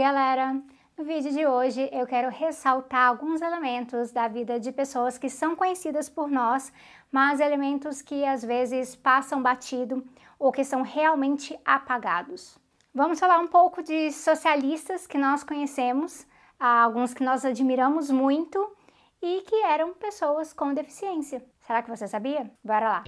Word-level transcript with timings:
galera! 0.00 0.58
No 0.96 1.04
vídeo 1.04 1.30
de 1.30 1.46
hoje 1.46 1.86
eu 1.92 2.06
quero 2.06 2.30
ressaltar 2.30 3.06
alguns 3.06 3.42
elementos 3.42 4.10
da 4.10 4.28
vida 4.28 4.58
de 4.58 4.72
pessoas 4.72 5.18
que 5.18 5.28
são 5.28 5.54
conhecidas 5.54 6.08
por 6.08 6.30
nós, 6.30 6.72
mas 7.12 7.38
elementos 7.38 8.00
que 8.00 8.24
às 8.24 8.42
vezes 8.42 8.96
passam 8.96 9.42
batido 9.42 10.02
ou 10.38 10.50
que 10.50 10.64
são 10.64 10.80
realmente 10.80 11.58
apagados. 11.66 12.58
Vamos 12.94 13.20
falar 13.20 13.40
um 13.40 13.46
pouco 13.46 13.82
de 13.82 14.10
socialistas 14.10 15.06
que 15.06 15.18
nós 15.18 15.44
conhecemos, 15.44 16.26
alguns 16.58 17.12
que 17.12 17.22
nós 17.22 17.44
admiramos 17.44 18.10
muito 18.10 18.58
e 19.20 19.42
que 19.42 19.56
eram 19.64 19.92
pessoas 19.92 20.54
com 20.54 20.72
deficiência. 20.72 21.44
Será 21.60 21.82
que 21.82 21.90
você 21.90 22.08
sabia? 22.08 22.50
Bora 22.64 22.88
lá! 22.88 23.04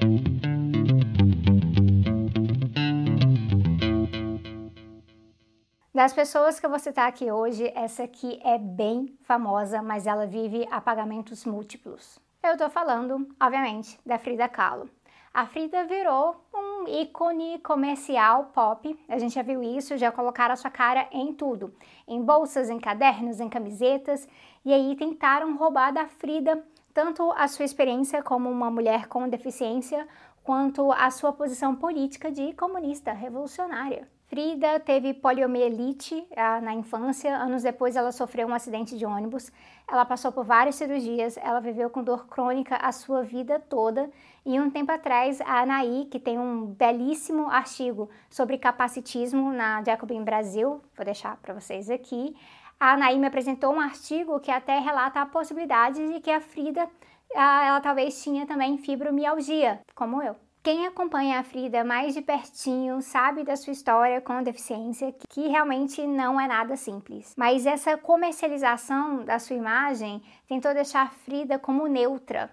Das 5.94 6.14
pessoas 6.14 6.58
que 6.58 6.64
eu 6.64 6.70
vou 6.70 6.78
citar 6.78 7.06
aqui 7.06 7.30
hoje, 7.30 7.70
essa 7.74 8.04
aqui 8.04 8.40
é 8.42 8.56
bem 8.56 9.14
famosa, 9.24 9.82
mas 9.82 10.06
ela 10.06 10.26
vive 10.26 10.66
apagamentos 10.70 11.44
múltiplos. 11.44 12.18
Eu 12.42 12.56
tô 12.56 12.70
falando, 12.70 13.28
obviamente, 13.38 14.00
da 14.04 14.18
Frida 14.18 14.48
Kahlo. 14.48 14.88
A 15.34 15.44
Frida 15.44 15.84
virou 15.84 16.46
um 16.54 16.88
ícone 16.88 17.58
comercial 17.58 18.46
pop, 18.54 18.98
a 19.06 19.18
gente 19.18 19.34
já 19.34 19.42
viu 19.42 19.62
isso, 19.62 19.98
já 19.98 20.10
colocaram 20.10 20.54
a 20.54 20.56
sua 20.56 20.70
cara 20.70 21.06
em 21.12 21.34
tudo, 21.34 21.74
em 22.08 22.22
bolsas, 22.22 22.70
em 22.70 22.80
cadernos, 22.80 23.38
em 23.38 23.50
camisetas, 23.50 24.26
e 24.64 24.72
aí 24.72 24.96
tentaram 24.96 25.58
roubar 25.58 25.92
da 25.92 26.08
Frida 26.08 26.64
tanto 26.94 27.30
a 27.32 27.46
sua 27.48 27.66
experiência 27.66 28.22
como 28.22 28.50
uma 28.50 28.70
mulher 28.70 29.08
com 29.08 29.28
deficiência, 29.28 30.08
quanto 30.42 30.90
a 30.90 31.10
sua 31.10 31.34
posição 31.34 31.76
política 31.76 32.32
de 32.32 32.54
comunista 32.54 33.12
revolucionária. 33.12 34.08
Frida 34.32 34.80
teve 34.80 35.12
poliomielite 35.12 36.26
ah, 36.34 36.58
na 36.58 36.72
infância, 36.72 37.36
anos 37.36 37.64
depois 37.64 37.96
ela 37.96 38.10
sofreu 38.10 38.48
um 38.48 38.54
acidente 38.54 38.96
de 38.96 39.04
ônibus, 39.04 39.52
ela 39.86 40.06
passou 40.06 40.32
por 40.32 40.42
várias 40.42 40.76
cirurgias, 40.76 41.36
ela 41.36 41.60
viveu 41.60 41.90
com 41.90 42.02
dor 42.02 42.26
crônica 42.26 42.76
a 42.76 42.90
sua 42.92 43.22
vida 43.22 43.60
toda. 43.60 44.08
E 44.46 44.58
um 44.58 44.70
tempo 44.70 44.90
atrás 44.90 45.38
a 45.42 45.60
Anaí, 45.60 46.08
que 46.10 46.18
tem 46.18 46.38
um 46.38 46.64
belíssimo 46.64 47.50
artigo 47.50 48.08
sobre 48.30 48.56
capacitismo 48.56 49.52
na 49.52 49.82
Jacobin 49.84 50.24
Brasil, 50.24 50.80
vou 50.96 51.04
deixar 51.04 51.36
para 51.36 51.52
vocês 51.52 51.90
aqui, 51.90 52.34
a 52.80 52.94
Anaí 52.94 53.18
me 53.18 53.26
apresentou 53.26 53.74
um 53.74 53.80
artigo 53.80 54.40
que 54.40 54.50
até 54.50 54.78
relata 54.78 55.20
a 55.20 55.26
possibilidade 55.26 56.10
de 56.10 56.20
que 56.20 56.30
a 56.30 56.40
Frida, 56.40 56.88
ah, 57.36 57.66
ela 57.66 57.80
talvez 57.82 58.22
tinha 58.22 58.46
também 58.46 58.78
fibromialgia, 58.78 59.82
como 59.94 60.22
eu. 60.22 60.34
Quem 60.62 60.86
acompanha 60.86 61.40
a 61.40 61.42
Frida 61.42 61.82
mais 61.82 62.14
de 62.14 62.22
pertinho 62.22 63.02
sabe 63.02 63.42
da 63.42 63.56
sua 63.56 63.72
história 63.72 64.20
com 64.20 64.44
deficiência, 64.44 65.12
que 65.28 65.48
realmente 65.48 66.06
não 66.06 66.40
é 66.40 66.46
nada 66.46 66.76
simples. 66.76 67.34
Mas 67.36 67.66
essa 67.66 67.98
comercialização 67.98 69.24
da 69.24 69.40
sua 69.40 69.56
imagem 69.56 70.22
tentou 70.46 70.72
deixar 70.72 71.02
a 71.02 71.10
Frida 71.10 71.58
como 71.58 71.88
neutra, 71.88 72.48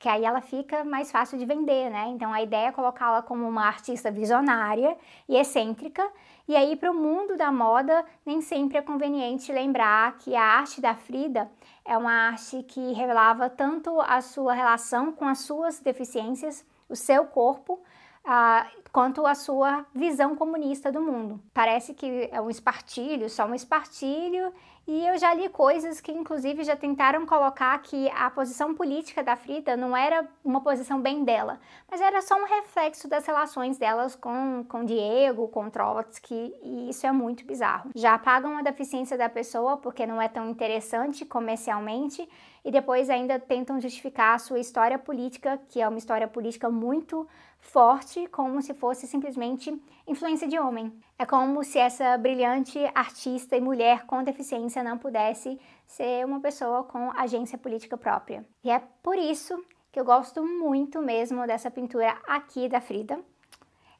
que 0.00 0.08
aí 0.08 0.24
ela 0.24 0.40
fica 0.40 0.82
mais 0.82 1.12
fácil 1.12 1.38
de 1.38 1.46
vender, 1.46 1.90
né? 1.90 2.08
Então 2.08 2.32
a 2.32 2.42
ideia 2.42 2.66
é 2.66 2.72
colocá-la 2.72 3.22
como 3.22 3.46
uma 3.46 3.68
artista 3.68 4.10
visionária 4.10 4.96
e 5.28 5.36
excêntrica. 5.36 6.04
E 6.48 6.56
aí 6.56 6.74
para 6.74 6.90
o 6.90 6.94
mundo 6.94 7.36
da 7.36 7.52
moda 7.52 8.04
nem 8.26 8.40
sempre 8.40 8.78
é 8.78 8.82
conveniente 8.82 9.52
lembrar 9.52 10.18
que 10.18 10.34
a 10.34 10.42
arte 10.42 10.80
da 10.80 10.96
Frida 10.96 11.48
é 11.84 11.96
uma 11.96 12.30
arte 12.30 12.64
que 12.64 12.92
revelava 12.94 13.48
tanto 13.48 14.00
a 14.00 14.20
sua 14.20 14.54
relação 14.54 15.12
com 15.12 15.24
as 15.24 15.38
suas 15.38 15.78
deficiências 15.78 16.66
o 16.88 16.96
seu 16.96 17.24
corpo 17.26 17.82
ah, 18.24 18.66
quanto 18.92 19.26
a 19.26 19.34
sua 19.34 19.84
visão 19.94 20.34
comunista 20.34 20.90
do 20.90 21.00
mundo. 21.00 21.40
Parece 21.52 21.94
que 21.94 22.28
é 22.32 22.40
um 22.40 22.48
espartilho, 22.48 23.28
só 23.28 23.46
um 23.46 23.54
espartilho, 23.54 24.52
e 24.86 25.06
eu 25.06 25.16
já 25.16 25.32
li 25.32 25.48
coisas 25.48 26.00
que, 26.00 26.12
inclusive, 26.12 26.62
já 26.62 26.76
tentaram 26.76 27.24
colocar 27.24 27.76
que 27.78 28.10
a 28.10 28.30
posição 28.30 28.74
política 28.74 29.22
da 29.22 29.34
Frida 29.34 29.76
não 29.76 29.96
era 29.96 30.28
uma 30.44 30.60
posição 30.60 31.00
bem 31.00 31.24
dela, 31.24 31.58
mas 31.90 32.00
era 32.00 32.20
só 32.20 32.34
um 32.36 32.44
reflexo 32.44 33.08
das 33.08 33.26
relações 33.26 33.78
delas 33.78 34.14
com, 34.14 34.64
com 34.68 34.84
Diego, 34.84 35.48
com 35.48 35.70
Trotsky, 35.70 36.54
e 36.62 36.90
isso 36.90 37.06
é 37.06 37.12
muito 37.12 37.46
bizarro. 37.46 37.90
Já 37.94 38.14
apagam 38.14 38.58
a 38.58 38.62
deficiência 38.62 39.16
da 39.16 39.28
pessoa 39.28 39.76
porque 39.78 40.06
não 40.06 40.20
é 40.20 40.28
tão 40.28 40.50
interessante 40.50 41.24
comercialmente, 41.24 42.28
e 42.64 42.70
depois 42.70 43.10
ainda 43.10 43.38
tentam 43.38 43.78
justificar 43.78 44.34
a 44.34 44.38
sua 44.38 44.58
história 44.58 44.98
política, 44.98 45.60
que 45.68 45.80
é 45.82 45.88
uma 45.88 45.98
história 45.98 46.26
política 46.26 46.70
muito 46.70 47.28
forte, 47.64 48.26
como 48.28 48.62
se 48.62 48.74
fosse 48.74 49.06
simplesmente 49.06 49.76
influência 50.06 50.46
de 50.46 50.58
homem. 50.58 50.92
É 51.18 51.24
como 51.24 51.64
se 51.64 51.78
essa 51.78 52.16
brilhante 52.18 52.78
artista 52.94 53.56
e 53.56 53.60
mulher 53.60 54.06
com 54.06 54.22
deficiência 54.22 54.82
não 54.82 54.98
pudesse 54.98 55.58
ser 55.86 56.24
uma 56.24 56.40
pessoa 56.40 56.84
com 56.84 57.10
agência 57.16 57.58
política 57.58 57.96
própria. 57.96 58.44
E 58.62 58.70
é 58.70 58.80
por 59.02 59.16
isso 59.16 59.62
que 59.90 59.98
eu 59.98 60.04
gosto 60.04 60.44
muito 60.44 61.00
mesmo 61.00 61.46
dessa 61.46 61.70
pintura 61.70 62.18
aqui 62.26 62.68
da 62.68 62.80
Frida. 62.80 63.18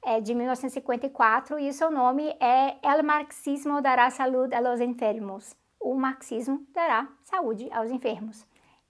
É 0.04 0.20
de 0.20 0.34
1954 0.34 1.58
e 1.58 1.68
o 1.68 1.72
seu 1.72 1.90
nome 1.90 2.28
é 2.38 2.76
El 2.82 3.02
Marxismo 3.02 3.80
dará 3.80 4.10
salud 4.10 4.54
a 4.54 4.60
los 4.60 4.80
enfermos. 4.80 5.56
O 5.80 5.94
marxismo 5.94 6.66
dará 6.72 7.08
saúde 7.22 7.70
aos 7.72 7.90
enfermos. 7.90 8.46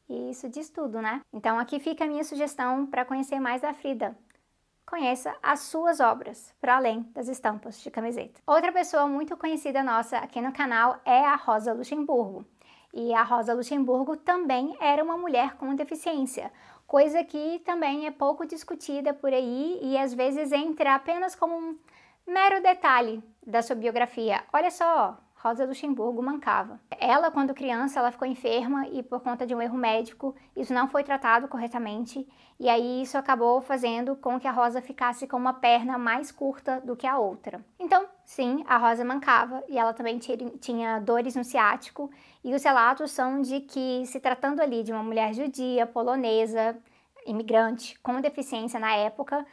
E 0.08 0.30
isso 0.30 0.48
diz 0.48 0.70
tudo, 0.70 1.00
né? 1.00 1.20
Então 1.32 1.58
aqui 1.58 1.78
fica 1.78 2.04
a 2.04 2.06
minha 2.06 2.24
sugestão 2.24 2.86
para 2.86 3.04
conhecer 3.04 3.40
mais 3.40 3.62
da 3.62 3.72
Frida. 3.72 4.16
Conheça 4.86 5.34
as 5.42 5.60
suas 5.60 5.98
obras, 5.98 6.54
para 6.60 6.76
além 6.76 7.02
das 7.14 7.26
estampas 7.26 7.80
de 7.80 7.90
camiseta. 7.90 8.40
Outra 8.46 8.70
pessoa 8.70 9.06
muito 9.06 9.36
conhecida 9.36 9.82
nossa 9.82 10.18
aqui 10.18 10.40
no 10.40 10.52
canal 10.52 11.00
é 11.04 11.24
a 11.24 11.36
Rosa 11.36 11.72
Luxemburgo. 11.72 12.44
E 12.92 13.12
a 13.12 13.22
Rosa 13.22 13.54
Luxemburgo 13.54 14.16
também 14.16 14.76
era 14.78 15.02
uma 15.02 15.16
mulher 15.16 15.56
com 15.56 15.74
deficiência, 15.74 16.52
coisa 16.86 17.24
que 17.24 17.58
também 17.60 18.06
é 18.06 18.10
pouco 18.10 18.46
discutida 18.46 19.12
por 19.12 19.32
aí 19.32 19.80
e 19.82 19.98
às 19.98 20.14
vezes 20.14 20.52
entra 20.52 20.94
apenas 20.94 21.34
como 21.34 21.56
um 21.56 21.78
mero 22.26 22.62
detalhe 22.62 23.22
da 23.44 23.62
sua 23.62 23.74
biografia. 23.74 24.44
Olha 24.52 24.70
só, 24.70 25.18
Rosa 25.44 25.66
Luxemburgo 25.66 26.22
mancava. 26.22 26.80
Ela, 26.98 27.30
quando 27.30 27.52
criança, 27.52 28.00
ela 28.00 28.10
ficou 28.10 28.26
enferma 28.26 28.88
e 28.88 29.02
por 29.02 29.20
conta 29.20 29.46
de 29.46 29.54
um 29.54 29.60
erro 29.60 29.76
médico, 29.76 30.34
isso 30.56 30.72
não 30.72 30.88
foi 30.88 31.04
tratado 31.04 31.48
corretamente 31.48 32.26
e 32.58 32.66
aí 32.66 33.02
isso 33.02 33.18
acabou 33.18 33.60
fazendo 33.60 34.16
com 34.16 34.40
que 34.40 34.48
a 34.48 34.50
Rosa 34.50 34.80
ficasse 34.80 35.26
com 35.26 35.36
uma 35.36 35.52
perna 35.52 35.98
mais 35.98 36.32
curta 36.32 36.80
do 36.80 36.96
que 36.96 37.06
a 37.06 37.18
outra. 37.18 37.62
Então, 37.78 38.06
sim, 38.24 38.64
a 38.66 38.78
Rosa 38.78 39.04
mancava 39.04 39.62
e 39.68 39.76
ela 39.76 39.92
também 39.92 40.18
tinha 40.18 40.98
dores 40.98 41.36
no 41.36 41.44
ciático 41.44 42.10
e 42.42 42.54
os 42.54 42.64
relatos 42.64 43.10
são 43.10 43.42
de 43.42 43.60
que, 43.60 44.06
se 44.06 44.18
tratando 44.20 44.62
ali 44.62 44.82
de 44.82 44.92
uma 44.92 45.02
mulher 45.02 45.34
judia, 45.34 45.86
polonesa, 45.86 46.74
imigrante, 47.26 48.00
com 48.00 48.18
deficiência 48.18 48.80
na 48.80 48.94
época, 48.94 49.44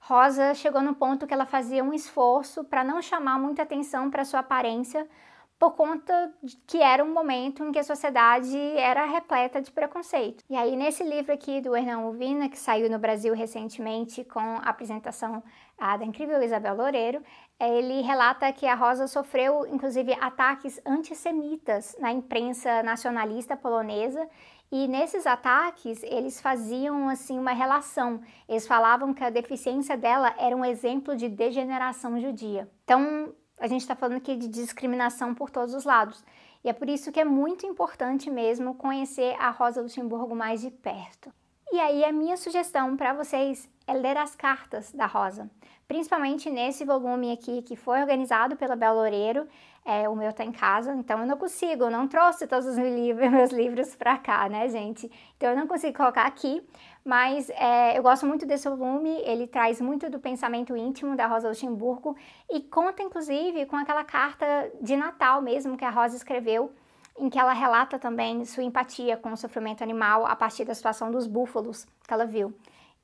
Rosa 0.00 0.54
chegou 0.54 0.82
no 0.82 0.94
ponto 0.94 1.26
que 1.26 1.34
ela 1.34 1.46
fazia 1.46 1.82
um 1.82 1.92
esforço 1.92 2.64
para 2.64 2.84
não 2.84 3.00
chamar 3.02 3.38
muita 3.38 3.62
atenção 3.62 4.10
para 4.10 4.24
sua 4.24 4.40
aparência, 4.40 5.08
por 5.58 5.72
conta 5.72 6.32
que 6.66 6.80
era 6.80 7.02
um 7.02 7.12
momento 7.12 7.64
em 7.64 7.72
que 7.72 7.78
a 7.78 7.84
sociedade 7.84 8.56
era 8.76 9.04
repleta 9.04 9.60
de 9.60 9.72
preconceito. 9.72 10.44
E 10.48 10.56
aí, 10.56 10.76
nesse 10.76 11.02
livro 11.02 11.32
aqui 11.32 11.60
do 11.60 11.74
Hernan 11.74 12.06
Uvina, 12.06 12.48
que 12.48 12.58
saiu 12.58 12.88
no 12.88 12.98
Brasil 12.98 13.34
recentemente 13.34 14.22
com 14.24 14.38
a 14.38 14.68
apresentação 14.68 15.42
ah, 15.76 15.96
da 15.96 16.04
incrível 16.04 16.40
Isabel 16.42 16.76
Loureiro, 16.76 17.22
ele 17.58 18.02
relata 18.02 18.52
que 18.52 18.66
a 18.66 18.74
Rosa 18.74 19.08
sofreu, 19.08 19.66
inclusive, 19.66 20.12
ataques 20.20 20.80
antissemitas 20.86 21.96
na 21.98 22.12
imprensa 22.12 22.82
nacionalista 22.84 23.56
polonesa 23.56 24.28
e 24.70 24.86
nesses 24.86 25.26
ataques, 25.26 26.02
eles 26.02 26.40
faziam 26.40 27.08
assim 27.08 27.38
uma 27.38 27.52
relação. 27.52 28.20
Eles 28.46 28.66
falavam 28.66 29.14
que 29.14 29.24
a 29.24 29.30
deficiência 29.30 29.96
dela 29.96 30.34
era 30.38 30.54
um 30.54 30.64
exemplo 30.64 31.16
de 31.16 31.28
degeneração 31.28 32.20
judia. 32.20 32.68
Então, 32.84 33.32
a 33.60 33.66
gente 33.66 33.80
está 33.80 33.94
falando 33.94 34.18
aqui 34.18 34.36
de 34.36 34.48
discriminação 34.48 35.34
por 35.34 35.50
todos 35.50 35.74
os 35.74 35.84
lados. 35.84 36.24
E 36.64 36.68
é 36.68 36.72
por 36.72 36.88
isso 36.88 37.12
que 37.12 37.20
é 37.20 37.24
muito 37.24 37.66
importante 37.66 38.30
mesmo 38.30 38.74
conhecer 38.74 39.34
a 39.38 39.50
Rosa 39.50 39.80
Luxemburgo 39.80 40.34
mais 40.34 40.60
de 40.60 40.70
perto. 40.70 41.32
E 41.70 41.78
aí 41.78 42.04
a 42.04 42.12
minha 42.12 42.36
sugestão 42.36 42.96
para 42.96 43.12
vocês 43.12 43.68
é 43.86 43.92
ler 43.92 44.16
as 44.16 44.34
cartas 44.34 44.90
da 44.92 45.06
Rosa, 45.06 45.50
principalmente 45.86 46.50
nesse 46.50 46.84
volume 46.84 47.30
aqui 47.30 47.62
que 47.62 47.76
foi 47.76 48.00
organizado 48.00 48.56
pela 48.56 48.74
Bela 48.74 48.94
Loureiro 48.94 49.46
é, 49.88 50.06
o 50.06 50.14
meu 50.14 50.30
tá 50.34 50.44
em 50.44 50.52
casa, 50.52 50.92
então 50.92 51.20
eu 51.20 51.26
não 51.26 51.38
consigo, 51.38 51.84
eu 51.84 51.90
não 51.90 52.06
trouxe 52.06 52.46
todos 52.46 52.66
os 52.66 52.76
meus 52.76 53.50
livros 53.50 53.96
para 53.96 54.18
cá, 54.18 54.46
né, 54.46 54.68
gente? 54.68 55.10
Então 55.34 55.48
eu 55.48 55.56
não 55.56 55.66
consigo 55.66 55.96
colocar 55.96 56.26
aqui, 56.26 56.62
mas 57.02 57.48
é, 57.48 57.96
eu 57.96 58.02
gosto 58.02 58.26
muito 58.26 58.44
desse 58.44 58.68
volume, 58.68 59.08
ele 59.24 59.46
traz 59.46 59.80
muito 59.80 60.10
do 60.10 60.18
pensamento 60.18 60.76
íntimo 60.76 61.16
da 61.16 61.26
Rosa 61.26 61.48
Luxemburgo 61.48 62.14
e 62.50 62.60
conta, 62.60 63.02
inclusive, 63.02 63.64
com 63.64 63.76
aquela 63.76 64.04
carta 64.04 64.70
de 64.78 64.94
Natal 64.94 65.40
mesmo 65.40 65.74
que 65.74 65.86
a 65.86 65.90
Rosa 65.90 66.16
escreveu, 66.16 66.70
em 67.18 67.30
que 67.30 67.38
ela 67.38 67.54
relata 67.54 67.98
também 67.98 68.44
sua 68.44 68.64
empatia 68.64 69.16
com 69.16 69.32
o 69.32 69.36
sofrimento 69.38 69.82
animal 69.82 70.26
a 70.26 70.36
partir 70.36 70.66
da 70.66 70.74
situação 70.74 71.10
dos 71.10 71.26
búfalos 71.26 71.86
que 72.06 72.12
ela 72.12 72.26
viu 72.26 72.54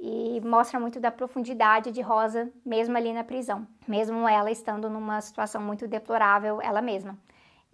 e 0.07 0.39
mostra 0.43 0.79
muito 0.79 1.01
da 1.01 1.11
profundidade 1.11 1.91
de 1.91 2.03
Rosa, 2.03 2.53
mesmo 2.63 2.95
ali 2.95 3.11
na 3.11 3.25
prisão, 3.25 3.67
mesmo 3.89 4.29
ela 4.29 4.51
estando 4.51 4.91
numa 4.91 5.19
situação 5.23 5.63
muito 5.63 5.89
deplorável 5.89 6.61
ela 6.61 6.83
mesma. 6.83 7.19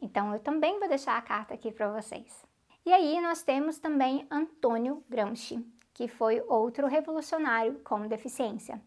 Então 0.01 0.33
eu 0.33 0.39
também 0.39 0.79
vou 0.79 0.89
deixar 0.89 1.19
a 1.19 1.23
carta 1.23 1.55
aqui 1.55 1.73
para 1.73 1.91
vocês. 1.91 2.47
E 2.87 2.93
aí 2.93 3.21
nós 3.21 3.43
temos 3.43 3.81
também 3.81 4.29
Antônio 4.31 5.03
Gramsci, 5.11 5.59
que 5.93 6.07
foi 6.07 6.41
outro 6.47 6.87
revolucionário 6.87 7.81
com 7.83 8.07
deficiência. 8.07 8.81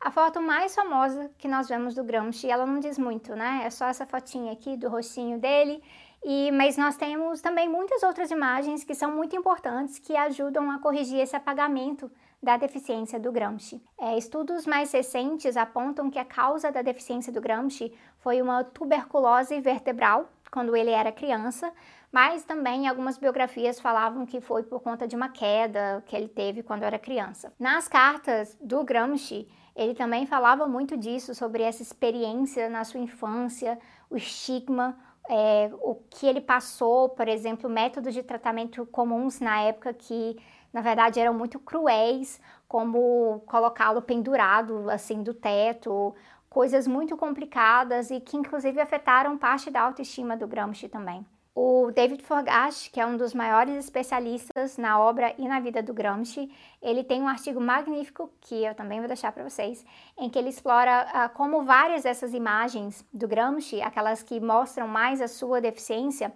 A 0.00 0.10
foto 0.10 0.40
mais 0.40 0.74
famosa 0.74 1.30
que 1.38 1.46
nós 1.46 1.68
vemos 1.68 1.94
do 1.94 2.02
Gramsci, 2.02 2.50
ela 2.50 2.66
não 2.66 2.80
diz 2.80 2.98
muito, 2.98 3.36
né? 3.36 3.62
É 3.64 3.70
só 3.70 3.86
essa 3.86 4.04
fotinha 4.04 4.50
aqui 4.50 4.76
do 4.76 4.88
rostinho 4.88 5.38
dele. 5.38 5.80
E, 6.22 6.52
mas 6.52 6.76
nós 6.76 6.96
temos 6.96 7.40
também 7.40 7.68
muitas 7.68 8.02
outras 8.02 8.30
imagens 8.30 8.84
que 8.84 8.94
são 8.94 9.10
muito 9.10 9.34
importantes 9.34 9.98
que 9.98 10.16
ajudam 10.16 10.70
a 10.70 10.78
corrigir 10.78 11.20
esse 11.20 11.34
apagamento 11.34 12.10
da 12.42 12.56
deficiência 12.56 13.18
do 13.18 13.32
Gramsci. 13.32 13.82
É, 13.98 14.16
estudos 14.16 14.66
mais 14.66 14.92
recentes 14.92 15.56
apontam 15.56 16.10
que 16.10 16.18
a 16.18 16.24
causa 16.24 16.70
da 16.70 16.82
deficiência 16.82 17.32
do 17.32 17.40
Gramsci 17.40 17.92
foi 18.18 18.40
uma 18.40 18.64
tuberculose 18.64 19.60
vertebral 19.60 20.28
quando 20.50 20.74
ele 20.74 20.90
era 20.90 21.12
criança, 21.12 21.72
mas 22.10 22.42
também 22.42 22.88
algumas 22.88 23.16
biografias 23.18 23.78
falavam 23.78 24.26
que 24.26 24.40
foi 24.40 24.62
por 24.62 24.80
conta 24.80 25.06
de 25.06 25.14
uma 25.14 25.28
queda 25.28 26.02
que 26.06 26.16
ele 26.16 26.28
teve 26.28 26.62
quando 26.62 26.82
era 26.82 26.98
criança. 26.98 27.52
Nas 27.58 27.86
cartas 27.86 28.56
do 28.60 28.82
Gramsci, 28.82 29.46
ele 29.76 29.94
também 29.94 30.26
falava 30.26 30.66
muito 30.66 30.96
disso, 30.96 31.34
sobre 31.34 31.62
essa 31.62 31.82
experiência 31.82 32.68
na 32.68 32.84
sua 32.84 33.00
infância, 33.00 33.78
o 34.10 34.16
estigma, 34.16 34.98
é, 35.30 35.70
o 35.80 35.94
que 36.10 36.26
ele 36.26 36.40
passou, 36.40 37.08
por 37.08 37.28
exemplo, 37.28 37.70
métodos 37.70 38.12
de 38.12 38.22
tratamento 38.22 38.84
comuns 38.86 39.38
na 39.38 39.60
época 39.60 39.94
que, 39.94 40.36
na 40.72 40.80
verdade, 40.80 41.20
eram 41.20 41.32
muito 41.32 41.58
cruéis, 41.60 42.40
como 42.66 43.40
colocá-lo 43.46 44.02
pendurado 44.02 44.90
assim 44.90 45.22
do 45.22 45.32
teto, 45.32 46.12
coisas 46.48 46.86
muito 46.88 47.16
complicadas 47.16 48.10
e 48.10 48.20
que 48.20 48.36
inclusive 48.36 48.80
afetaram 48.80 49.38
parte 49.38 49.70
da 49.70 49.82
autoestima 49.82 50.36
do 50.36 50.48
Gramsci 50.48 50.88
também. 50.88 51.24
O 51.62 51.92
David 51.92 52.22
Forgash, 52.22 52.88
que 52.88 52.98
é 52.98 53.04
um 53.04 53.18
dos 53.18 53.34
maiores 53.34 53.76
especialistas 53.76 54.78
na 54.78 54.98
obra 54.98 55.34
e 55.36 55.46
na 55.46 55.60
vida 55.60 55.82
do 55.82 55.92
Gramsci, 55.92 56.50
ele 56.80 57.04
tem 57.04 57.20
um 57.20 57.28
artigo 57.28 57.60
magnífico 57.60 58.30
que 58.40 58.64
eu 58.64 58.74
também 58.74 58.98
vou 58.98 59.06
deixar 59.06 59.30
para 59.30 59.44
vocês, 59.44 59.84
em 60.16 60.30
que 60.30 60.38
ele 60.38 60.48
explora 60.48 61.06
uh, 61.06 61.36
como 61.36 61.62
várias 61.62 62.04
dessas 62.04 62.32
imagens 62.32 63.04
do 63.12 63.28
Gramsci, 63.28 63.82
aquelas 63.82 64.22
que 64.22 64.40
mostram 64.40 64.88
mais 64.88 65.20
a 65.20 65.28
sua 65.28 65.60
deficiência, 65.60 66.32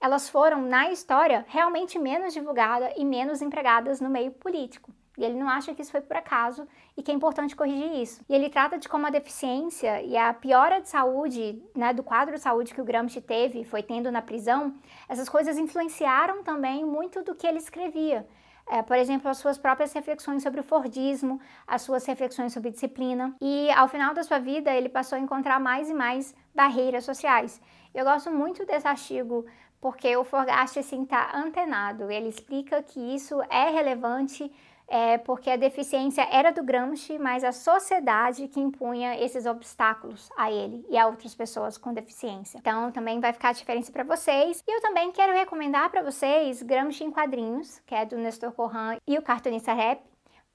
elas 0.00 0.28
foram 0.28 0.62
na 0.62 0.92
história 0.92 1.44
realmente 1.48 1.98
menos 1.98 2.32
divulgadas 2.32 2.92
e 2.96 3.04
menos 3.04 3.42
empregadas 3.42 4.00
no 4.00 4.08
meio 4.08 4.30
político. 4.30 4.92
E 5.18 5.24
ele 5.24 5.34
não 5.34 5.48
acha 5.48 5.74
que 5.74 5.82
isso 5.82 5.90
foi 5.90 6.00
por 6.00 6.16
acaso 6.16 6.66
e 6.96 7.02
que 7.02 7.10
é 7.10 7.14
importante 7.14 7.56
corrigir 7.56 7.92
isso. 8.00 8.20
E 8.28 8.34
ele 8.34 8.48
trata 8.48 8.78
de 8.78 8.88
como 8.88 9.04
a 9.04 9.10
deficiência 9.10 10.00
e 10.00 10.16
a 10.16 10.32
piora 10.32 10.80
de 10.80 10.88
saúde, 10.88 11.60
né, 11.74 11.92
do 11.92 12.04
quadro 12.04 12.36
de 12.36 12.40
saúde 12.40 12.72
que 12.72 12.80
o 12.80 12.84
Gramsci 12.84 13.20
teve, 13.20 13.64
foi 13.64 13.82
tendo 13.82 14.12
na 14.12 14.22
prisão, 14.22 14.74
essas 15.08 15.28
coisas 15.28 15.58
influenciaram 15.58 16.44
também 16.44 16.84
muito 16.84 17.20
do 17.24 17.34
que 17.34 17.48
ele 17.48 17.58
escrevia. 17.58 18.24
É, 18.70 18.80
por 18.82 18.96
exemplo, 18.96 19.28
as 19.28 19.38
suas 19.38 19.58
próprias 19.58 19.92
reflexões 19.92 20.42
sobre 20.42 20.60
o 20.60 20.62
Fordismo, 20.62 21.40
as 21.66 21.82
suas 21.82 22.06
reflexões 22.06 22.52
sobre 22.52 22.70
disciplina. 22.70 23.34
E 23.40 23.70
ao 23.72 23.88
final 23.88 24.14
da 24.14 24.22
sua 24.22 24.38
vida, 24.38 24.70
ele 24.70 24.88
passou 24.88 25.16
a 25.16 25.20
encontrar 25.20 25.58
mais 25.58 25.90
e 25.90 25.94
mais 25.94 26.34
barreiras 26.54 27.04
sociais. 27.04 27.60
Eu 27.92 28.04
gosto 28.04 28.30
muito 28.30 28.64
desse 28.66 28.86
artigo 28.86 29.44
porque 29.80 30.16
o 30.16 30.24
Forgast 30.24 30.78
assim 30.78 31.02
está 31.02 31.30
antenado. 31.34 32.10
Ele 32.10 32.28
explica 32.28 32.82
que 32.82 33.00
isso 33.00 33.40
é 33.48 33.70
relevante 33.70 34.52
é, 34.88 35.18
porque 35.18 35.50
a 35.50 35.56
deficiência 35.56 36.26
era 36.30 36.50
do 36.50 36.62
Gramsci, 36.62 37.18
mas 37.18 37.44
a 37.44 37.52
sociedade 37.52 38.48
que 38.48 38.58
impunha 38.58 39.18
esses 39.22 39.46
obstáculos 39.46 40.30
a 40.36 40.50
ele 40.50 40.84
e 40.88 40.96
a 40.96 41.06
outras 41.06 41.34
pessoas 41.34 41.76
com 41.76 41.92
deficiência. 41.92 42.58
Então 42.58 42.90
também 42.90 43.20
vai 43.20 43.32
ficar 43.32 43.50
a 43.50 43.52
diferença 43.52 43.92
para 43.92 44.04
vocês. 44.04 44.62
E 44.66 44.70
eu 44.70 44.80
também 44.80 45.12
quero 45.12 45.32
recomendar 45.32 45.90
para 45.90 46.02
vocês 46.02 46.62
Gramsci 46.62 47.04
em 47.04 47.10
quadrinhos, 47.10 47.80
que 47.86 47.94
é 47.94 48.06
do 48.06 48.16
Nestor 48.16 48.52
Corran 48.52 48.96
e 49.06 49.18
o 49.18 49.22
cartunista 49.22 49.72
Rap, 49.72 50.00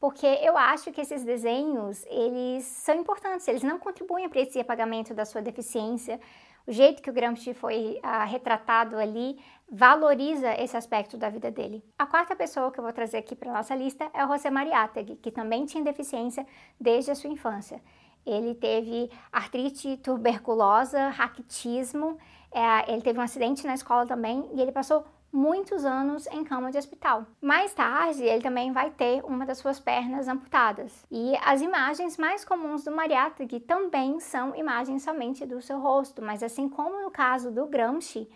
porque 0.03 0.27
eu 0.27 0.57
acho 0.57 0.91
que 0.91 0.99
esses 0.99 1.23
desenhos, 1.23 2.05
eles 2.07 2.65
são 2.65 2.93
importantes, 2.93 3.47
eles 3.47 3.63
não 3.63 3.79
contribuem 3.79 4.27
para 4.27 4.41
esse 4.41 4.59
apagamento 4.59 5.13
da 5.13 5.23
sua 5.23 5.41
deficiência, 5.41 6.19
o 6.67 6.73
jeito 6.73 7.01
que 7.01 7.09
o 7.09 7.13
Gramsci 7.13 7.53
foi 7.53 8.01
ah, 8.03 8.25
retratado 8.25 8.97
ali 8.97 9.39
valoriza 9.71 10.61
esse 10.61 10.75
aspecto 10.75 11.15
da 11.15 11.29
vida 11.29 11.49
dele. 11.49 11.81
A 11.97 12.05
quarta 12.05 12.35
pessoa 12.35 12.69
que 12.69 12.81
eu 12.81 12.83
vou 12.83 12.91
trazer 12.91 13.15
aqui 13.15 13.33
para 13.33 13.53
nossa 13.53 13.73
lista 13.75 14.11
é 14.13 14.25
o 14.25 14.27
José 14.27 14.49
Mariátegui, 14.49 15.15
que 15.15 15.31
também 15.31 15.65
tinha 15.65 15.81
deficiência 15.81 16.45
desde 16.77 17.09
a 17.09 17.15
sua 17.15 17.29
infância. 17.29 17.81
Ele 18.25 18.55
teve 18.55 19.09
artrite 19.31 19.95
tuberculosa, 20.03 21.07
raquitismo, 21.11 22.17
é, 22.51 22.91
ele 22.91 23.01
teve 23.01 23.17
um 23.17 23.21
acidente 23.21 23.65
na 23.65 23.73
escola 23.73 24.05
também 24.05 24.49
e 24.53 24.61
ele 24.61 24.73
passou 24.73 25.05
muitos 25.33 25.83
anos 25.83 26.27
em 26.27 26.43
cama 26.43 26.71
de 26.71 26.77
hospital. 26.77 27.25
Mais 27.41 27.73
tarde, 27.73 28.23
ele 28.23 28.43
também 28.43 28.71
vai 28.71 28.91
ter 28.91 29.25
uma 29.25 29.47
das 29.47 29.57
suas 29.57 29.79
pernas 29.79 30.27
amputadas. 30.27 31.03
E 31.09 31.35
as 31.43 31.59
imagens 31.59 32.17
mais 32.17 32.45
comuns 32.45 32.83
do 32.83 32.91
Mariátegui 32.91 33.59
também 33.59 34.19
são 34.19 34.55
imagens 34.55 35.01
somente 35.01 35.43
do 35.43 35.59
seu 35.59 35.79
rosto, 35.79 36.21
mas 36.21 36.43
assim 36.43 36.69
como 36.69 37.01
no 37.01 37.09
caso 37.09 37.49
do 37.49 37.65
Gramsci, 37.65 38.29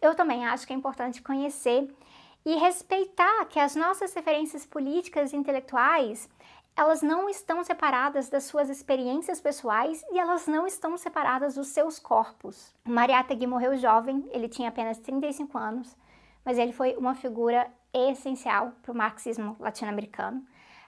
eu 0.00 0.14
também 0.14 0.46
acho 0.46 0.66
que 0.66 0.72
é 0.72 0.76
importante 0.76 1.20
conhecer 1.20 1.94
e 2.46 2.56
respeitar 2.56 3.44
que 3.44 3.60
as 3.60 3.76
nossas 3.76 4.14
referências 4.14 4.64
políticas 4.64 5.32
e 5.32 5.36
intelectuais 5.36 6.28
elas 6.74 7.02
não 7.02 7.28
estão 7.28 7.62
separadas 7.62 8.30
das 8.30 8.44
suas 8.44 8.70
experiências 8.70 9.40
pessoais 9.40 10.02
e 10.10 10.18
elas 10.18 10.46
não 10.46 10.66
estão 10.66 10.96
separadas 10.96 11.54
dos 11.54 11.68
seus 11.68 11.98
corpos. 11.98 12.74
Mariátegui 12.84 13.46
morreu 13.46 13.76
jovem, 13.76 14.26
ele 14.30 14.48
tinha 14.48 14.70
apenas 14.70 14.98
35 14.98 15.58
anos, 15.58 15.94
mas 16.44 16.58
ele 16.58 16.72
foi 16.72 16.96
uma 16.96 17.14
figura 17.14 17.70
essencial 17.92 18.72
para 18.82 18.92
o 18.92 18.96
marxismo 18.96 19.56
latino-americano, 19.58 20.44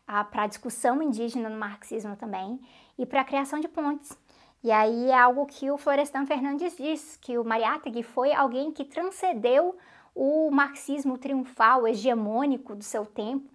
para 0.07 0.43
a 0.43 0.47
discussão 0.47 1.03
indígena 1.03 1.49
no 1.49 1.59
marxismo 1.59 2.17
também 2.17 2.61
e 2.99 3.07
para 3.07 3.21
a 3.21 3.25
criação 3.25 3.61
de 3.61 3.69
pontes. 3.69 4.17
E 4.63 4.71
aí 4.71 5.11
é 5.11 5.19
algo 5.19 5.47
que 5.47 5.71
o 5.71 5.77
Florestan 5.77 6.25
Fernandes 6.25 6.77
diz, 6.77 7.19
que 7.21 7.37
o 7.37 7.45
Mariátegui 7.45 8.03
foi 8.03 8.33
alguém 8.33 8.73
que 8.73 8.85
transcendeu 8.85 9.77
o 10.15 10.51
marxismo 10.51 11.19
triunfal, 11.19 11.87
hegemônico 11.87 12.75
do 12.75 12.85
seu 12.85 13.05
tempo, 13.05 13.53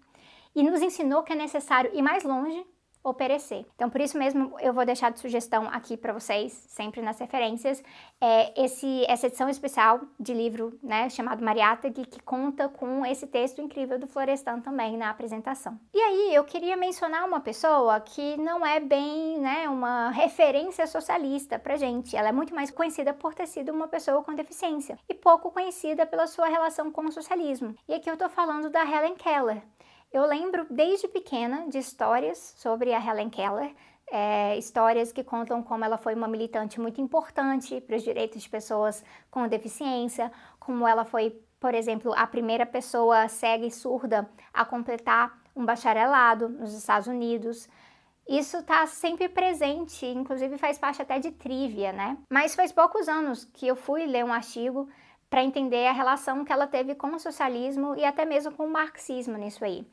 e 0.55 0.61
nos 0.61 0.81
ensinou 0.81 1.23
que 1.23 1.33
é 1.33 1.35
necessário 1.35 1.89
ir 1.93 2.01
mais 2.01 2.23
longe 2.23 2.65
ou 3.03 3.13
perecer. 3.13 3.65
Então, 3.75 3.89
por 3.89 4.01
isso 4.01 4.17
mesmo, 4.17 4.55
eu 4.59 4.73
vou 4.73 4.85
deixar 4.85 5.11
de 5.11 5.19
sugestão 5.19 5.67
aqui 5.71 5.95
para 5.95 6.13
vocês, 6.13 6.51
sempre 6.67 7.01
nas 7.01 7.19
referências, 7.19 7.81
é 8.19 8.63
esse, 8.63 9.05
essa 9.07 9.27
edição 9.27 9.49
especial 9.49 10.01
de 10.19 10.33
livro, 10.33 10.77
né, 10.83 11.09
chamado 11.09 11.43
Mariátegui, 11.43 12.05
que 12.05 12.21
conta 12.21 12.67
com 12.67 13.05
esse 13.05 13.27
texto 13.27 13.61
incrível 13.61 13.97
do 13.97 14.07
Florestan 14.07 14.59
também 14.59 14.97
na 14.97 15.09
apresentação. 15.09 15.79
E 15.93 15.99
aí, 15.99 16.35
eu 16.35 16.43
queria 16.43 16.75
mencionar 16.75 17.25
uma 17.25 17.39
pessoa 17.39 17.99
que 17.99 18.37
não 18.37 18.65
é 18.65 18.79
bem, 18.79 19.39
né, 19.39 19.69
uma 19.69 20.09
referência 20.09 20.85
socialista 20.85 21.57
pra 21.57 21.77
gente. 21.77 22.15
Ela 22.15 22.29
é 22.29 22.33
muito 22.33 22.53
mais 22.53 22.69
conhecida 22.69 23.13
por 23.13 23.33
ter 23.33 23.47
sido 23.47 23.71
uma 23.71 23.87
pessoa 23.87 24.23
com 24.23 24.33
deficiência 24.33 24.97
e 25.07 25.13
pouco 25.13 25.51
conhecida 25.51 26.05
pela 26.05 26.27
sua 26.27 26.47
relação 26.47 26.91
com 26.91 27.05
o 27.05 27.11
socialismo. 27.11 27.75
E 27.87 27.93
aqui 27.93 28.09
eu 28.09 28.17
tô 28.17 28.27
falando 28.29 28.69
da 28.69 28.83
Helen 28.83 29.15
Keller. 29.15 29.61
Eu 30.11 30.25
lembro 30.25 30.65
desde 30.71 31.07
pequena 31.07 31.67
de 31.69 31.77
histórias 31.77 32.55
sobre 32.57 32.93
a 32.93 32.99
Helen 32.99 33.29
Keller, 33.29 33.75
é, 34.11 34.57
histórias 34.57 35.11
que 35.11 35.23
contam 35.23 35.61
como 35.61 35.85
ela 35.85 35.99
foi 35.99 36.15
uma 36.15 36.27
militante 36.27 36.79
muito 36.81 36.99
importante 36.99 37.79
para 37.81 37.95
os 37.95 38.01
direitos 38.01 38.41
de 38.41 38.49
pessoas 38.49 39.03
com 39.29 39.47
deficiência, 39.47 40.31
como 40.59 40.87
ela 40.87 41.05
foi, 41.05 41.39
por 41.59 41.75
exemplo, 41.75 42.11
a 42.15 42.25
primeira 42.25 42.65
pessoa 42.65 43.27
cega 43.27 43.67
e 43.67 43.71
surda 43.71 44.27
a 44.51 44.65
completar 44.65 45.39
um 45.55 45.63
bacharelado 45.63 46.49
nos 46.49 46.73
Estados 46.73 47.07
Unidos. 47.07 47.69
Isso 48.27 48.57
está 48.57 48.87
sempre 48.87 49.29
presente, 49.29 50.07
inclusive 50.07 50.57
faz 50.57 50.79
parte 50.79 51.03
até 51.03 51.19
de 51.19 51.29
trivia, 51.29 51.91
né? 51.91 52.17
Mas 52.31 52.55
faz 52.55 52.71
poucos 52.71 53.07
anos 53.07 53.45
que 53.45 53.67
eu 53.67 53.75
fui 53.75 54.07
ler 54.07 54.25
um 54.25 54.33
artigo 54.33 54.89
para 55.29 55.43
entender 55.43 55.85
a 55.85 55.91
relação 55.91 56.43
que 56.43 56.51
ela 56.51 56.65
teve 56.65 56.95
com 56.95 57.13
o 57.13 57.19
socialismo 57.19 57.95
e 57.95 58.03
até 58.03 58.25
mesmo 58.25 58.51
com 58.51 58.65
o 58.65 58.71
marxismo 58.71 59.37
nisso 59.37 59.63
aí. 59.63 59.85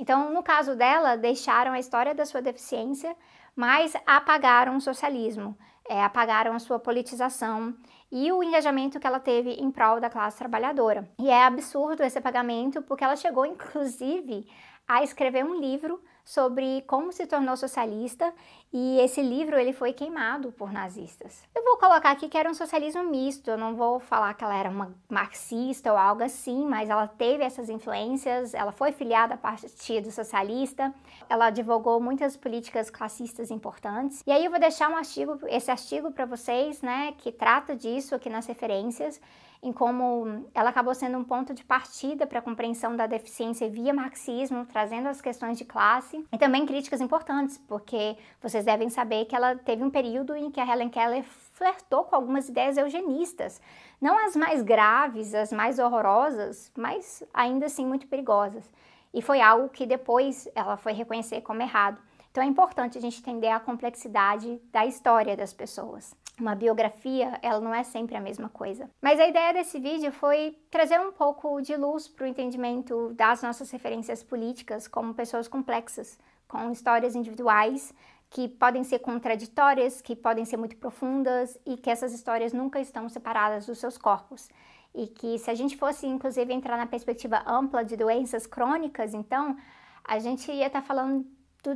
Então, 0.00 0.32
no 0.32 0.42
caso 0.42 0.74
dela, 0.74 1.14
deixaram 1.14 1.72
a 1.72 1.78
história 1.78 2.14
da 2.14 2.24
sua 2.24 2.40
deficiência, 2.40 3.14
mas 3.54 3.92
apagaram 4.06 4.74
o 4.74 4.80
socialismo, 4.80 5.54
é, 5.86 6.02
apagaram 6.02 6.54
a 6.54 6.58
sua 6.58 6.78
politização 6.78 7.76
e 8.10 8.32
o 8.32 8.42
engajamento 8.42 8.98
que 8.98 9.06
ela 9.06 9.20
teve 9.20 9.50
em 9.50 9.70
prol 9.70 10.00
da 10.00 10.08
classe 10.08 10.38
trabalhadora. 10.38 11.06
E 11.18 11.28
é 11.28 11.44
absurdo 11.44 12.02
esse 12.02 12.16
apagamento, 12.16 12.80
porque 12.80 13.04
ela 13.04 13.14
chegou, 13.14 13.44
inclusive, 13.44 14.48
a 14.88 15.02
escrever 15.02 15.44
um 15.44 15.60
livro 15.60 16.02
sobre 16.30 16.82
como 16.86 17.12
se 17.12 17.26
tornou 17.26 17.56
socialista 17.56 18.32
e 18.72 19.00
esse 19.00 19.20
livro 19.20 19.58
ele 19.58 19.72
foi 19.72 19.92
queimado 19.92 20.52
por 20.52 20.72
nazistas. 20.72 21.42
Eu 21.52 21.64
vou 21.64 21.76
colocar 21.76 22.12
aqui 22.12 22.28
que 22.28 22.38
era 22.38 22.48
um 22.48 22.54
socialismo 22.54 23.02
misto, 23.02 23.50
eu 23.50 23.58
não 23.58 23.74
vou 23.74 23.98
falar 23.98 24.32
que 24.34 24.44
ela 24.44 24.56
era 24.56 24.70
uma 24.70 24.94
marxista 25.08 25.90
ou 25.90 25.98
algo 25.98 26.22
assim, 26.22 26.64
mas 26.66 26.88
ela 26.88 27.08
teve 27.08 27.42
essas 27.42 27.68
influências, 27.68 28.54
ela 28.54 28.70
foi 28.70 28.92
filiada 28.92 29.34
a 29.34 29.36
Partido 29.36 30.12
Socialista, 30.12 30.94
ela 31.28 31.50
divulgou 31.50 32.00
muitas 32.00 32.36
políticas 32.36 32.90
classistas 32.90 33.50
importantes. 33.50 34.22
E 34.24 34.30
aí 34.30 34.44
eu 34.44 34.52
vou 34.52 34.60
deixar 34.60 34.88
um 34.88 34.96
artigo, 34.96 35.36
esse 35.48 35.68
artigo 35.68 36.12
para 36.12 36.26
vocês, 36.26 36.80
né, 36.80 37.12
que 37.18 37.32
trata 37.32 37.74
disso 37.74 38.14
aqui 38.14 38.30
nas 38.30 38.46
referências 38.46 39.20
em 39.62 39.72
como 39.72 40.46
ela 40.54 40.70
acabou 40.70 40.94
sendo 40.94 41.18
um 41.18 41.24
ponto 41.24 41.52
de 41.52 41.62
partida 41.62 42.26
para 42.26 42.38
a 42.38 42.42
compreensão 42.42 42.96
da 42.96 43.06
deficiência 43.06 43.68
via 43.68 43.92
marxismo, 43.92 44.64
trazendo 44.64 45.08
as 45.08 45.20
questões 45.20 45.58
de 45.58 45.64
classe 45.64 46.24
e 46.32 46.38
também 46.38 46.64
críticas 46.64 47.00
importantes, 47.00 47.58
porque 47.58 48.16
vocês 48.40 48.64
devem 48.64 48.88
saber 48.88 49.26
que 49.26 49.36
ela 49.36 49.56
teve 49.56 49.82
um 49.84 49.90
período 49.90 50.34
em 50.34 50.50
que 50.50 50.60
a 50.60 50.66
Helen 50.66 50.88
Keller 50.88 51.24
flertou 51.52 52.04
com 52.04 52.16
algumas 52.16 52.48
ideias 52.48 52.78
eugenistas, 52.78 53.60
não 54.00 54.18
as 54.26 54.34
mais 54.34 54.62
graves, 54.62 55.34
as 55.34 55.52
mais 55.52 55.78
horrorosas, 55.78 56.72
mas 56.76 57.22
ainda 57.34 57.66
assim 57.66 57.84
muito 57.84 58.06
perigosas. 58.06 58.64
E 59.12 59.20
foi 59.20 59.40
algo 59.42 59.68
que 59.68 59.84
depois 59.84 60.48
ela 60.54 60.76
foi 60.76 60.92
reconhecer 60.92 61.42
como 61.42 61.60
errado. 61.60 62.00
Então 62.30 62.42
é 62.42 62.46
importante 62.46 62.96
a 62.96 63.00
gente 63.00 63.18
entender 63.18 63.48
a 63.48 63.60
complexidade 63.60 64.60
da 64.72 64.86
história 64.86 65.36
das 65.36 65.52
pessoas. 65.52 66.14
Uma 66.40 66.54
biografia, 66.54 67.38
ela 67.42 67.60
não 67.60 67.74
é 67.74 67.82
sempre 67.82 68.16
a 68.16 68.20
mesma 68.20 68.48
coisa. 68.48 68.90
Mas 69.02 69.20
a 69.20 69.28
ideia 69.28 69.52
desse 69.52 69.78
vídeo 69.78 70.10
foi 70.10 70.56
trazer 70.70 70.98
um 70.98 71.12
pouco 71.12 71.60
de 71.60 71.76
luz 71.76 72.08
para 72.08 72.24
o 72.24 72.26
entendimento 72.26 73.12
das 73.12 73.42
nossas 73.42 73.70
referências 73.70 74.22
políticas 74.22 74.88
como 74.88 75.12
pessoas 75.12 75.46
complexas, 75.46 76.18
com 76.48 76.72
histórias 76.72 77.14
individuais 77.14 77.92
que 78.30 78.48
podem 78.48 78.84
ser 78.84 79.00
contraditórias, 79.00 80.00
que 80.00 80.16
podem 80.16 80.44
ser 80.44 80.56
muito 80.56 80.76
profundas 80.76 81.58
e 81.66 81.76
que 81.76 81.90
essas 81.90 82.14
histórias 82.14 82.52
nunca 82.52 82.80
estão 82.80 83.08
separadas 83.08 83.66
dos 83.66 83.78
seus 83.78 83.98
corpos. 83.98 84.48
E 84.94 85.08
que 85.08 85.36
se 85.38 85.50
a 85.50 85.54
gente 85.54 85.76
fosse, 85.76 86.06
inclusive, 86.06 86.52
entrar 86.54 86.78
na 86.78 86.86
perspectiva 86.86 87.42
ampla 87.46 87.84
de 87.84 87.96
doenças 87.96 88.46
crônicas, 88.46 89.12
então 89.12 89.56
a 90.04 90.18
gente 90.18 90.50
ia 90.50 90.68
estar 90.68 90.80
tá 90.80 90.86
falando 90.86 91.26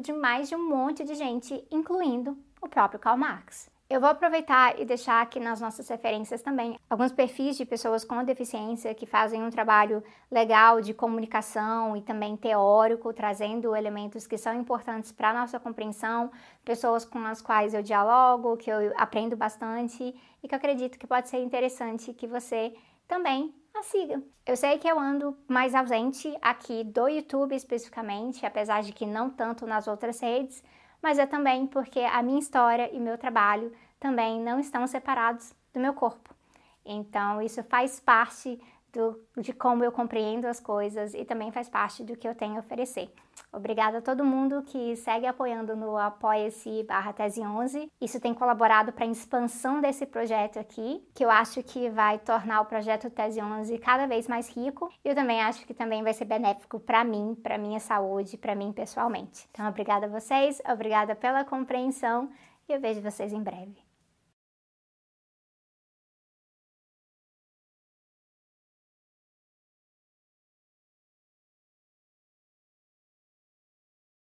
de 0.00 0.12
mais 0.12 0.48
de 0.48 0.54
um 0.54 0.68
monte 0.68 1.04
de 1.04 1.14
gente, 1.14 1.66
incluindo 1.70 2.38
o 2.62 2.68
próprio 2.68 2.98
Karl 2.98 3.18
Marx. 3.18 3.73
Eu 3.94 4.00
vou 4.00 4.10
aproveitar 4.10 4.80
e 4.80 4.84
deixar 4.84 5.22
aqui 5.22 5.38
nas 5.38 5.60
nossas 5.60 5.88
referências 5.88 6.42
também 6.42 6.76
alguns 6.90 7.12
perfis 7.12 7.56
de 7.56 7.64
pessoas 7.64 8.04
com 8.04 8.24
deficiência 8.24 8.92
que 8.92 9.06
fazem 9.06 9.40
um 9.40 9.50
trabalho 9.50 10.02
legal 10.28 10.80
de 10.80 10.92
comunicação 10.92 11.96
e 11.96 12.02
também 12.02 12.36
teórico, 12.36 13.12
trazendo 13.12 13.76
elementos 13.76 14.26
que 14.26 14.36
são 14.36 14.52
importantes 14.52 15.12
para 15.12 15.30
a 15.30 15.32
nossa 15.32 15.60
compreensão, 15.60 16.28
pessoas 16.64 17.04
com 17.04 17.20
as 17.20 17.40
quais 17.40 17.72
eu 17.72 17.84
dialogo, 17.84 18.56
que 18.56 18.68
eu 18.68 18.92
aprendo 18.96 19.36
bastante 19.36 20.12
e 20.42 20.48
que 20.48 20.52
eu 20.52 20.58
acredito 20.58 20.98
que 20.98 21.06
pode 21.06 21.28
ser 21.28 21.38
interessante 21.38 22.12
que 22.12 22.26
você 22.26 22.74
também 23.06 23.54
a 23.72 23.84
siga. 23.84 24.20
Eu 24.44 24.56
sei 24.56 24.76
que 24.76 24.88
eu 24.88 24.98
ando 24.98 25.38
mais 25.46 25.72
ausente 25.72 26.36
aqui 26.42 26.82
do 26.82 27.08
YouTube 27.08 27.54
especificamente, 27.54 28.44
apesar 28.44 28.82
de 28.82 28.92
que 28.92 29.06
não 29.06 29.30
tanto 29.30 29.68
nas 29.68 29.86
outras 29.86 30.18
redes, 30.18 30.64
mas 31.04 31.18
é 31.18 31.26
também 31.26 31.66
porque 31.66 32.00
a 32.00 32.22
minha 32.22 32.38
história 32.38 32.88
e 32.90 32.98
meu 32.98 33.18
trabalho 33.18 33.70
também 34.00 34.40
não 34.40 34.58
estão 34.58 34.86
separados 34.86 35.54
do 35.70 35.78
meu 35.78 35.92
corpo. 35.92 36.34
Então, 36.82 37.42
isso 37.42 37.62
faz 37.64 38.00
parte 38.00 38.58
do, 38.90 39.20
de 39.36 39.52
como 39.52 39.84
eu 39.84 39.92
compreendo 39.92 40.46
as 40.46 40.58
coisas 40.58 41.12
e 41.12 41.22
também 41.22 41.52
faz 41.52 41.68
parte 41.68 42.02
do 42.02 42.16
que 42.16 42.26
eu 42.26 42.34
tenho 42.34 42.56
a 42.56 42.60
oferecer. 42.60 43.12
Obrigada 43.54 43.98
a 43.98 44.02
todo 44.02 44.24
mundo 44.24 44.62
que 44.62 44.96
segue 44.96 45.26
apoiando 45.26 45.76
no 45.76 45.96
Apoia-se 45.96 46.82
barra 46.82 47.12
Tese 47.12 47.40
11. 47.40 47.90
Isso 48.00 48.20
tem 48.20 48.34
colaborado 48.34 48.92
para 48.92 49.04
a 49.04 49.08
expansão 49.08 49.80
desse 49.80 50.04
projeto 50.06 50.58
aqui, 50.58 51.06
que 51.14 51.24
eu 51.24 51.30
acho 51.30 51.62
que 51.62 51.88
vai 51.88 52.18
tornar 52.18 52.62
o 52.62 52.66
projeto 52.66 53.08
Tese 53.08 53.40
11 53.40 53.78
cada 53.78 54.06
vez 54.06 54.26
mais 54.26 54.48
rico. 54.48 54.90
Eu 55.04 55.14
também 55.14 55.40
acho 55.40 55.64
que 55.66 55.72
também 55.72 56.02
vai 56.02 56.12
ser 56.12 56.24
benéfico 56.24 56.80
para 56.80 57.04
mim, 57.04 57.36
para 57.42 57.56
minha 57.56 57.78
saúde, 57.78 58.36
para 58.36 58.54
mim 58.56 58.72
pessoalmente. 58.72 59.48
Então, 59.50 59.68
obrigada 59.68 60.06
a 60.06 60.08
vocês, 60.08 60.60
obrigada 60.68 61.14
pela 61.14 61.44
compreensão 61.44 62.30
e 62.68 62.72
eu 62.72 62.80
vejo 62.80 63.00
vocês 63.00 63.32
em 63.32 63.42
breve. 63.42 63.83